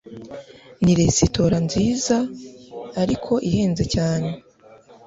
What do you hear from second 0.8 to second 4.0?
Ni resitora nziza, ariko ihenze